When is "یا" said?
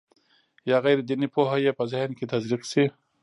0.69-0.77